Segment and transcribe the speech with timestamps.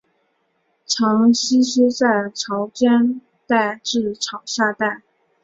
[0.87, 5.03] 常栖息在潮间带至潮下带。